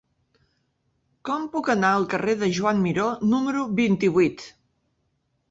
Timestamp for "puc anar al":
1.55-2.07